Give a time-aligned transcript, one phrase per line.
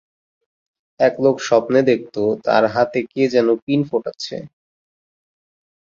[0.99, 2.15] এক লোক স্বপ্নে দেখত,
[2.45, 4.37] তার হাতে কে যেন পিন ফোটাচ্ছে।